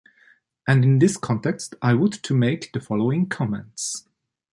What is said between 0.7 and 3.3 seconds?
in this context i would to make the following